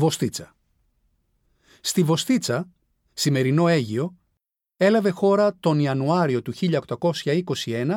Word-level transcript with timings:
Βοστίτσα. 0.00 0.56
Στη 1.80 2.02
Βοστίτσα, 2.02 2.68
σημερινό 3.12 3.68
Αίγιο, 3.68 4.16
έλαβε 4.76 5.10
χώρα 5.10 5.56
τον 5.56 5.78
Ιανουάριο 5.78 6.42
του 6.42 6.52
1821 6.60 7.90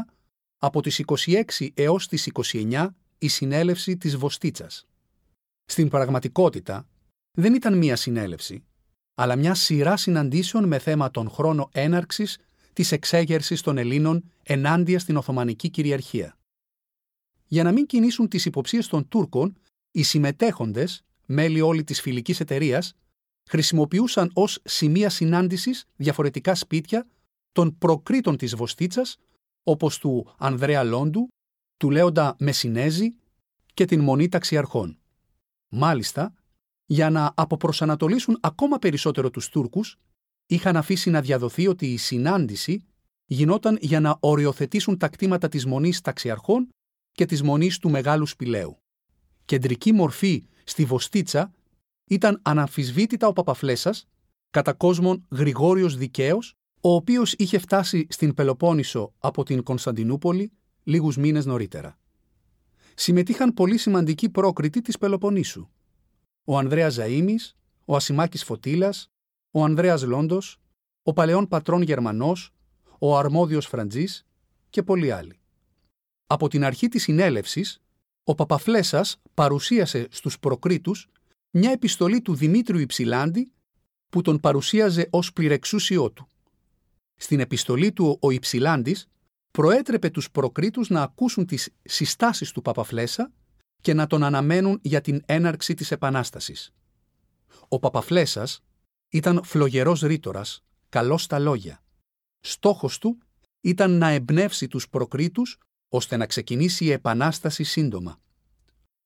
από 0.57 0.81
τις 0.81 1.03
26 1.57 1.69
έως 1.73 2.07
τις 2.07 2.29
29 2.51 2.87
η 3.17 3.27
συνέλευση 3.27 3.97
της 3.97 4.17
Βοστίτσας. 4.17 4.87
Στην 5.65 5.89
πραγματικότητα 5.89 6.87
δεν 7.31 7.53
ήταν 7.53 7.77
μία 7.77 7.95
συνέλευση, 7.95 8.63
αλλά 9.13 9.35
μια 9.35 9.53
σειρά 9.53 9.97
συναντήσεων 9.97 10.67
με 10.67 10.79
θέμα 10.79 11.11
τον 11.11 11.29
χρόνο 11.29 11.69
έναρξης 11.71 12.37
της 12.73 12.91
εξέγερσης 12.91 13.61
των 13.61 13.77
Ελλήνων 13.77 14.31
ενάντια 14.43 14.99
στην 14.99 15.17
Οθωμανική 15.17 15.69
κυριαρχία. 15.69 16.37
Για 17.47 17.63
να 17.63 17.71
μην 17.71 17.85
κινήσουν 17.85 18.27
τις 18.27 18.45
υποψίες 18.45 18.87
των 18.87 19.07
Τούρκων, 19.07 19.57
οι 19.91 20.03
συμμετέχοντες, 20.03 21.03
μέλη 21.25 21.61
όλη 21.61 21.83
της 21.83 22.01
φιλικής 22.01 22.39
εταιρείας, 22.39 22.93
χρησιμοποιούσαν 23.49 24.31
ως 24.33 24.59
σημεία 24.63 25.09
συνάντησης 25.09 25.85
διαφορετικά 25.95 26.55
σπίτια 26.55 27.07
των 27.51 27.77
προκρήτων 27.77 28.37
της 28.37 28.55
Βοστίτσας, 28.55 29.17
όπως 29.63 29.97
του 29.97 30.33
Ανδρέα 30.37 30.83
Λόντου, 30.83 31.27
του 31.77 31.89
Λέοντα 31.89 32.35
Μεσινέζη 32.39 33.15
και 33.73 33.85
την 33.85 33.99
Μονή 33.99 34.29
Ταξιαρχών. 34.29 34.97
Μάλιστα, 35.69 36.33
για 36.85 37.09
να 37.09 37.33
αποπροσανατολίσουν 37.35 38.37
ακόμα 38.41 38.79
περισσότερο 38.79 39.29
τους 39.29 39.49
Τούρκους, 39.49 39.97
είχαν 40.45 40.77
αφήσει 40.77 41.09
να 41.09 41.21
διαδοθεί 41.21 41.67
ότι 41.67 41.93
η 41.93 41.97
συνάντηση 41.97 42.83
γινόταν 43.25 43.77
για 43.81 43.99
να 43.99 44.17
οριοθετήσουν 44.19 44.97
τα 44.97 45.09
κτήματα 45.09 45.49
της 45.49 45.65
Μονής 45.65 46.01
Ταξιαρχών 46.01 46.69
και 47.11 47.25
της 47.25 47.43
Μονής 47.43 47.77
του 47.77 47.89
Μεγάλου 47.89 48.25
Σπηλαίου. 48.25 48.77
Κεντρική 49.45 49.91
μορφή 49.91 50.47
στη 50.63 50.85
Βοστίτσα 50.85 51.53
ήταν 52.05 52.39
αναμφισβήτητα 52.41 53.27
ο 53.27 53.33
Παπαφλέσας, 53.33 54.07
κατά 54.49 54.73
κόσμον 54.73 55.25
Γρηγόριος 55.29 55.97
Δικαίος, 55.97 56.55
ο 56.81 56.93
οποίος 56.93 57.33
είχε 57.33 57.57
φτάσει 57.57 58.07
στην 58.09 58.33
Πελοπόννησο 58.33 59.13
από 59.17 59.43
την 59.43 59.63
Κωνσταντινούπολη 59.63 60.51
λίγους 60.83 61.17
μήνες 61.17 61.45
νωρίτερα. 61.45 61.97
Συμμετείχαν 62.95 63.53
πολύ 63.53 63.77
σημαντικοί 63.77 64.29
πρόκριτοι 64.29 64.81
της 64.81 64.97
Πελοποννήσου. 64.97 65.67
Ο 66.43 66.57
Ανδρέας 66.57 66.97
Ζαΐμης, 66.99 67.55
ο 67.85 67.95
Ασημάκης 67.95 68.43
Φωτήλας, 68.43 69.07
ο 69.51 69.63
Ανδρέας 69.63 70.03
Λόντος, 70.03 70.59
ο 71.03 71.13
παλαιόν 71.13 71.47
πατρόν 71.47 71.81
Γερμανός, 71.81 72.53
ο 72.99 73.17
Αρμόδιος 73.17 73.65
Φραντζής 73.65 74.25
και 74.69 74.83
πολλοί 74.83 75.11
άλλοι. 75.11 75.39
Από 76.27 76.47
την 76.47 76.63
αρχή 76.63 76.87
της 76.87 77.03
συνέλευσης, 77.03 77.82
ο 78.23 78.35
Παπαφλέσας 78.35 79.21
παρουσίασε 79.33 80.07
στους 80.11 80.39
προκρίτους 80.39 81.07
μια 81.51 81.71
επιστολή 81.71 82.21
του 82.21 82.35
Δημήτριου 82.35 82.79
Υψηλάντη 82.79 83.51
που 84.09 84.21
τον 84.21 84.39
παρουσίαζε 84.39 85.07
ως 85.09 85.33
πληρεξούσιό 85.33 86.11
του. 86.11 86.27
Στην 87.15 87.39
επιστολή 87.39 87.91
του 87.91 88.17
ο 88.21 88.31
Υψηλάντης 88.31 89.07
προέτρεπε 89.51 90.09
τους 90.09 90.31
προκρίτους 90.31 90.89
να 90.89 91.01
ακούσουν 91.01 91.45
τις 91.45 91.69
συστάσεις 91.83 92.51
του 92.51 92.61
Παπαφλέσα 92.61 93.31
και 93.81 93.93
να 93.93 94.07
τον 94.07 94.23
αναμένουν 94.23 94.79
για 94.81 95.01
την 95.01 95.21
έναρξη 95.25 95.73
της 95.73 95.91
Επανάστασης. 95.91 96.73
Ο 97.67 97.79
Παπαφλέσας 97.79 98.63
ήταν 99.09 99.43
φλογερός 99.43 100.01
ρήτορας, 100.01 100.63
καλός 100.89 101.23
στα 101.23 101.39
λόγια. 101.39 101.83
Στόχος 102.39 102.97
του 102.97 103.17
ήταν 103.61 103.97
να 103.97 104.07
εμπνεύσει 104.07 104.67
τους 104.67 104.89
προκρίτους 104.89 105.57
ώστε 105.95 106.17
να 106.17 106.25
ξεκινήσει 106.25 106.85
η 106.85 106.91
Επανάσταση 106.91 107.63
σύντομα. 107.63 108.19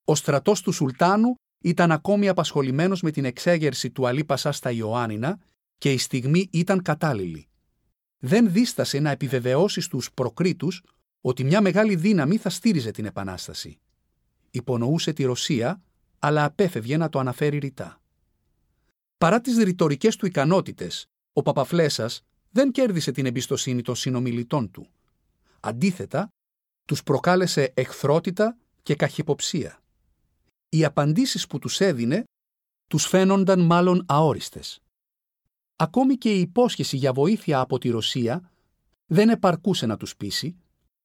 Ο 0.04 0.14
στρατός 0.14 0.62
του 0.62 0.72
Σουλτάνου 0.72 1.34
ήταν 1.64 1.92
ακόμη 1.92 2.28
απασχολημένος 2.28 3.02
με 3.02 3.10
την 3.10 3.24
εξέγερση 3.24 3.90
του 3.90 4.06
Αλή 4.06 4.24
Πασά 4.24 4.52
στα 4.52 4.70
Ιωάννινα 4.70 5.38
και 5.78 5.92
η 5.92 5.98
στιγμή 5.98 6.48
ήταν 6.52 6.82
κατάλληλη. 6.82 7.48
Δεν 8.18 8.52
δίστασε 8.52 8.98
να 8.98 9.10
επιβεβαιώσει 9.10 9.80
στους 9.80 10.12
προκρίτους 10.12 10.82
ότι 11.20 11.44
μια 11.44 11.60
μεγάλη 11.60 11.96
δύναμη 11.96 12.36
θα 12.36 12.50
στήριζε 12.50 12.90
την 12.90 13.04
Επανάσταση. 13.04 13.78
Υπονοούσε 14.50 15.12
τη 15.12 15.24
Ρωσία, 15.24 15.82
αλλά 16.18 16.44
απέφευγε 16.44 16.96
να 16.96 17.08
το 17.08 17.18
αναφέρει 17.18 17.58
ρητά. 17.58 18.00
Παρά 19.18 19.40
τις 19.40 19.56
ρητορικές 19.56 20.16
του 20.16 20.26
ικανότητες, 20.26 21.06
ο 21.32 21.42
Παπαφλέσας 21.42 22.22
δεν 22.50 22.70
κέρδισε 22.70 23.12
την 23.12 23.26
εμπιστοσύνη 23.26 23.82
των 23.82 23.94
συνομιλητών 23.94 24.70
του. 24.70 24.86
Αντίθετα, 25.60 26.28
τους 26.88 27.02
προκάλεσε 27.02 27.72
εχθρότητα 27.74 28.56
και 28.82 28.94
καχυποψία. 28.94 29.82
Οι 30.68 30.84
απαντήσεις 30.84 31.46
που 31.46 31.58
τους 31.58 31.80
έδινε 31.80 32.24
τους 32.86 33.06
φαίνονταν 33.06 33.60
μάλλον 33.60 34.04
αόριστες. 34.08 34.78
Ακόμη 35.76 36.16
και 36.16 36.34
η 36.34 36.40
υπόσχεση 36.40 36.96
για 36.96 37.12
βοήθεια 37.12 37.60
από 37.60 37.78
τη 37.78 37.88
Ρωσία 37.88 38.50
δεν 39.06 39.28
επαρκούσε 39.28 39.86
να 39.86 39.96
τους 39.96 40.16
πείσει, 40.16 40.56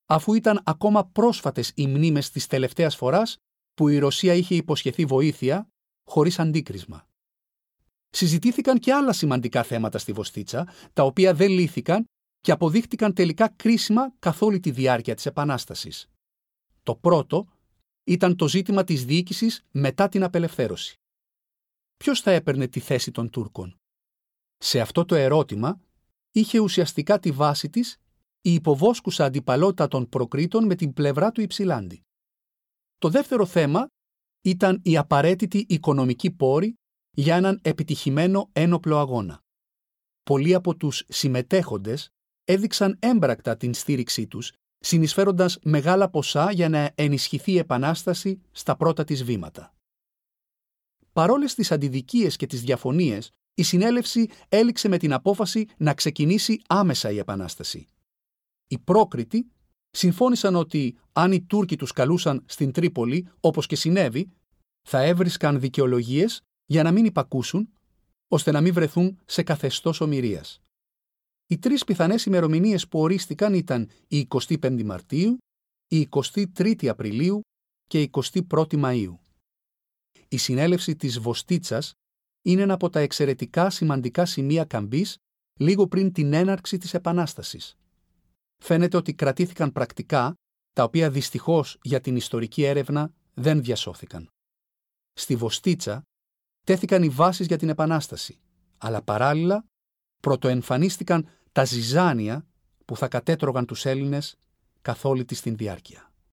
αφού 0.06 0.34
ήταν 0.34 0.62
ακόμα 0.64 1.06
πρόσφατες 1.06 1.72
οι 1.76 1.88
μνήμες 1.88 2.30
της 2.30 2.48
τελευταίας 2.48 2.96
φοράς 2.96 3.38
που 3.74 3.88
η 3.88 3.98
Ρωσία 3.98 4.34
είχε 4.34 4.56
υποσχεθεί 4.56 5.06
βοήθεια 5.06 5.68
χωρίς 6.10 6.40
αντίκρισμα. 6.40 7.08
Συζητήθηκαν 8.10 8.80
και 8.80 8.94
άλλα 8.94 9.14
σημαντικά 9.14 9.64
θέματα 9.64 9.98
στη 9.98 10.12
Βοστίτσα, 10.12 10.68
τα 10.94 11.04
οποία 11.04 11.34
δεν 11.34 11.50
λύθηκαν 11.50 12.06
και 12.44 12.52
αποδείχτηκαν 12.52 13.14
τελικά 13.14 13.50
κρίσιμα 13.50 14.14
καθ' 14.20 14.42
όλη 14.42 14.60
τη 14.60 14.72
διάρκεια 14.72 15.16
της 15.16 15.26
Επανάστασης. 15.26 16.10
Το 16.84 16.96
πρώτο 16.96 17.48
ήταν 18.04 18.36
το 18.36 18.48
ζήτημα 18.48 18.84
της 18.84 19.06
διοίκησης 19.06 19.64
μετά 19.72 20.10
την 20.10 20.24
απελευθέρωση. 20.24 20.96
Ποιος 21.98 22.22
θα 22.22 22.32
έπαιρνε 22.32 22.68
τη 22.68 22.80
θέση 22.80 23.12
των 23.12 23.30
Τούρκων; 23.30 23.76
Σε 24.58 24.80
αυτό 24.80 25.06
το 25.06 25.16
ερώτημα 25.16 25.80
είχε 26.32 26.60
ουσιαστικά 26.60 27.20
τη 27.20 27.32
βάση 27.32 27.70
της 27.70 27.98
η 28.42 28.54
υποβόσκουσα 28.54 29.26
αντιπαλότητα 29.26 29.88
των 29.88 30.10
προκρήτων 30.10 30.66
με 30.66 30.76
την 30.76 30.94
πλευρά 30.94 31.32
του 31.32 31.42
Υψηλάντη. 31.42 32.02
Το 32.98 33.10
δεύτερο 33.10 33.46
θέμα 33.46 33.88
ήταν 34.42 34.80
η 34.84 34.98
απαραίτητη 34.98 35.66
οικονομική 35.70 36.32
πόρη 36.32 36.76
για 37.16 37.36
έναν 37.36 37.60
επιτυχημένο 37.64 38.50
ένοπλο 38.54 38.98
αγώνα. 38.98 39.40
Πολλοί 40.24 40.54
από 40.54 40.76
τους 40.76 41.04
συμμετέχοντες 41.08 42.08
έδειξαν 42.44 42.98
έμπρακτα 43.00 43.58
την 43.58 43.74
στήριξή 43.74 44.28
τους, 44.28 44.52
συνεισφέροντας 44.80 45.60
μεγάλα 45.64 46.10
ποσά 46.10 46.52
για 46.52 46.70
να 46.70 46.92
ενισχυθεί 46.96 47.52
η 47.52 47.58
Επανάσταση 47.58 48.42
στα 48.52 48.76
πρώτα 48.76 49.04
της 49.04 49.24
βήματα. 49.24 49.74
Παρόλες 51.14 51.54
τις 51.54 51.72
αντιδικίες 51.72 52.36
και 52.36 52.46
τις 52.46 52.62
διαφωνίες, 52.62 53.32
η 53.54 53.64
συνέλευση 53.64 54.30
έληξε 54.50 54.88
με 54.88 54.98
την 54.98 55.14
απόφαση 55.14 55.68
να 55.78 55.94
ξεκινήσει 55.94 56.62
άμεσα 56.68 57.12
η 57.12 57.18
Επανάσταση. 57.18 57.88
Οι 58.68 58.80
πρόκριτοι 58.80 59.52
συμφώνησαν 59.92 60.56
ότι 60.56 60.98
αν 61.14 61.32
οι 61.32 61.42
Τούρκοι 61.42 61.76
τους 61.76 61.92
καλούσαν 61.92 62.44
στην 62.46 62.72
Τρίπολη, 62.72 63.28
όπως 63.40 63.66
και 63.66 63.76
συνέβη, 63.76 64.32
θα 64.88 65.02
έβρισκαν 65.02 65.60
δικαιολογίες 65.60 66.42
για 66.66 66.84
να 66.84 66.92
μην 66.92 67.06
υπακούσουν, 67.06 67.70
ώστε 68.28 68.52
να 68.52 68.62
μην 68.62 68.74
βρεθούν 68.74 69.20
σε 69.26 69.44
καθεστώς 69.44 70.02
ομοιρίας. 70.02 70.63
Οι 71.54 71.58
τρεις 71.58 71.84
πιθανές 71.84 72.26
ημερομηνίες 72.26 72.88
που 72.88 73.00
ορίστηκαν 73.00 73.54
ήταν 73.54 73.90
η 74.08 74.28
25η 74.30 74.84
Μαρτίου, 74.84 75.38
η 75.88 76.10
23η 76.12 76.88
Απριλίου 76.88 77.42
και 77.90 78.02
η 78.02 78.10
21η 78.50 78.84
Μαΐου. 78.84 79.14
Η 80.28 80.38
συνέλευση 80.38 80.96
της 80.96 81.20
Βοστίτσας 81.20 81.92
είναι 82.42 82.62
ένα 82.62 82.74
από 82.74 82.90
τα 82.90 83.00
εξαιρετικά 83.00 83.70
σημαντικά 83.70 84.26
σημεία 84.26 84.66
καμπής 84.66 85.16
λίγο 85.60 85.88
πριν 85.88 86.12
την 86.12 86.34
έναρξη 86.34 86.78
της 86.78 86.94
Επανάστασης. 86.94 87.76
Φαίνεται 88.64 88.98
ότι 88.98 89.14
κρατήθηκαν 89.14 89.72
πρακτικά, 89.72 90.34
τα 90.74 90.84
οποία 90.84 91.10
δυστυχώς 91.10 91.78
για 91.82 92.02
την 92.02 92.16
ιστορική 92.16 92.64
έρευνα 92.64 93.14
δεν 93.34 93.62
διασώθηκαν. 93.62 94.28
Στη 95.14 95.36
Βοστίτσα 95.36 96.02
τέθηκαν 96.66 97.04
οι 97.04 97.10
βάσεις 97.10 97.48
για 97.48 97.58
την 97.58 97.70
Επανάσταση, 97.70 98.40
αλλά 98.78 99.02
παράλληλα 99.02 99.66
πρωτοεμφανίστηκαν 100.18 101.28
τα 101.54 101.66
ζυζάνια 101.66 102.46
που 102.86 102.98
θα 102.98 103.08
κατέτρωγαν 103.08 103.66
τους 103.66 103.86
Έλληνες 103.86 104.38
καθ' 104.82 105.06
όλη 105.06 105.26
τη 105.26 105.42
την 105.42 105.56
διάρκεια. 105.56 106.12